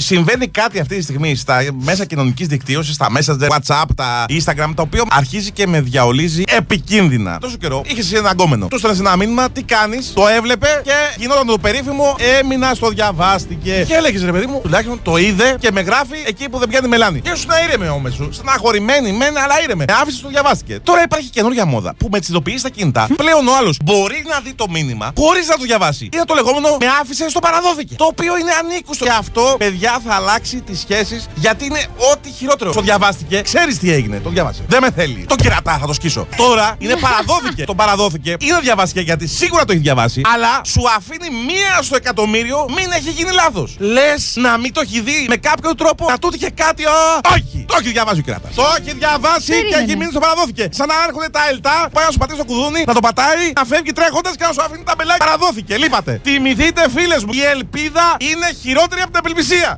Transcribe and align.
Συμβαίνει 0.00 0.48
κάτι 0.48 0.80
αυτή 0.80 0.96
τη 0.96 1.02
στιγμή 1.02 1.34
στα 1.34 1.62
μέσα 1.72 2.04
κοινωνικής 2.04 2.46
δικτύωσης, 2.46 2.94
στα 2.94 3.06
Messenger, 3.16 3.48
WhatsApp, 3.48 3.84
τα 3.96 4.24
Instagram, 4.28 4.72
το 4.74 4.82
οποίο 4.82 5.04
αρχίζει 5.10 5.50
και 5.50 5.66
με 5.66 5.80
διαολίζει 5.80 6.42
επικίνδυνα. 6.46 7.38
Τόσο 7.38 7.56
καιρό 7.56 7.82
είχες 7.86 8.04
εσύ 8.04 8.16
ένα 8.16 8.28
αγκόμενο. 8.28 8.66
Του 8.66 8.78
στέλνει 8.78 8.98
ένα 8.98 9.16
μήνυμα, 9.16 9.50
τι 9.50 9.62
κάνεις, 9.62 10.12
το 10.12 10.26
έβλεπε 10.26 10.80
και 10.84 10.92
γινόταν 11.16 11.46
το 11.46 11.58
περίφημο, 11.58 12.16
έμεινα 12.40 12.74
στο 12.74 12.88
διαβάστηκε. 12.88 13.84
Και 13.86 13.94
έλεγες 13.94 14.24
ρε 14.24 14.32
παιδί 14.32 14.46
μου, 14.46 14.60
τουλάχιστον 14.62 15.00
το 15.02 15.16
είδε 15.16 15.56
και 15.60 15.70
με 15.72 15.80
γράφει 15.80 16.16
εκεί 16.26 16.48
που 16.48 16.58
δεν 16.58 16.68
πιάνει 16.68 16.88
μελάνη. 16.88 17.20
Και 17.20 17.34
σου 17.34 17.46
να 17.46 17.62
ήρεμε 17.64 17.88
όμω 17.88 18.10
σου. 18.10 18.28
Στεναχωρημένη, 18.32 19.12
μεν, 19.12 19.38
αλλά 19.38 19.62
ήρεμε. 19.62 19.84
Με 19.88 19.94
άφησε 20.00 20.22
το 20.22 20.28
διαβάστηκε. 20.28 20.78
Τώρα 20.82 21.02
υπάρχει 21.02 21.28
καινούργια 21.28 21.64
μόδα 21.64 21.94
που 21.94 22.08
με 22.12 22.20
τι 22.20 22.26
ειδοποιήσει 22.30 22.58
στα 22.58 22.70
κινητά. 22.70 23.08
Πλέον 23.16 23.48
ο 23.48 23.56
άλλος 23.56 23.76
μπορείς 23.84 24.22
να 24.28 24.40
δει 24.40 24.54
το 24.54 24.66
μήνυμα 24.68 25.12
χωρίς 25.16 25.48
να 25.48 25.56
το 25.56 25.64
διαβάσει. 25.64 26.08
Είναι 26.12 26.24
το 26.24 26.34
λεγόμενο 26.34 26.68
με 26.80 26.86
άφησε 27.00 27.28
στο 27.28 27.38
παραδόθηκε. 27.38 27.94
Το 27.94 28.04
οποίο 28.04 28.38
είναι 28.38 28.50
ανήκουστο. 28.62 29.04
Και 29.04 29.10
αυτό, 29.10 29.54
παιδιά, 29.58 29.89
θα 30.04 30.14
αλλάξει 30.14 30.60
τις 30.60 30.80
σχέσεις 30.80 31.26
γιατί 31.34 31.64
είναι 31.64 31.86
ό,τι 32.12 32.30
χειρότερο. 32.30 32.72
Το 32.72 32.80
διαβάστηκε, 32.80 33.40
ξέρεις 33.40 33.78
τι 33.78 33.92
έγινε. 33.92 34.18
Το 34.20 34.30
διάβασε. 34.30 34.62
Δεν 34.68 34.78
με 34.82 34.90
θέλει. 34.90 35.24
Το 35.28 35.34
κερατά, 35.34 35.78
θα 35.80 35.86
το 35.86 35.92
σκίσω. 35.92 36.26
Τώρα 36.36 36.74
είναι 36.78 36.96
παραδόθηκε. 36.96 37.64
το 37.64 37.74
παραδόθηκε. 37.74 38.36
Είναι 38.40 38.58
διαβάστηκε 38.60 39.00
γιατί 39.00 39.26
σίγουρα 39.26 39.64
το 39.64 39.72
έχει 39.72 39.80
διαβάσει. 39.80 40.20
Αλλά 40.34 40.60
σου 40.64 40.82
αφήνει 40.96 41.28
μία 41.46 41.82
στο 41.82 41.96
εκατομμύριο 41.96 42.66
μην 42.76 42.90
έχει 42.92 43.10
γίνει 43.10 43.30
λάθος. 43.32 43.76
Λες 43.78 44.32
να 44.36 44.58
μην 44.58 44.72
το 44.72 44.80
έχει 44.80 45.00
δει 45.00 45.26
με 45.28 45.36
κάποιο 45.36 45.74
τρόπο 45.74 46.06
να 46.08 46.18
τούτηκε 46.18 46.48
κάτι. 46.54 46.86
Ο... 46.86 46.90
Όχι! 47.34 47.64
Το 47.68 47.76
έχει 47.80 47.90
διαβάσει 47.90 48.18
ο 48.18 48.22
κερατάς. 48.22 48.54
Το 48.54 48.64
έχει 48.78 48.92
διαβάσει 48.98 49.44
και 49.46 49.52
Περίμενε. 49.52 49.82
έχει 49.82 49.96
μείνει 49.96 50.10
στο 50.10 50.20
παραδόθηκε. 50.20 50.68
Σαν 50.72 50.86
να 50.88 50.94
έρχονται 51.06 51.28
τα 51.28 51.40
ελτά, 51.50 51.88
πάει 51.92 52.04
να 52.04 52.10
σου 52.10 52.18
πατήσει 52.18 52.38
το 52.38 52.44
κουδούνι, 52.44 52.82
να 52.86 52.94
το 52.94 53.00
πατάει, 53.00 53.44
να 53.54 53.64
φεύγει 53.64 53.92
τρέχοντας 53.92 54.34
και 54.38 54.44
να 54.44 54.52
σου 54.52 54.62
αφήνει 54.62 54.82
τα 54.82 54.94
μπελάκια. 54.96 55.24
Παραδόθηκε, 55.26 55.76
λείπατε. 55.76 56.20
Τιμηθείτε, 56.22 56.82
φίλες 56.96 57.24
μου. 57.24 57.32
Η 57.32 57.42
ελπίδα 57.54 58.16
είναι 58.18 58.48
χειρότερη 58.62 59.00
από 59.00 59.10
την 59.10 59.18
απελπισία. 59.22 59.76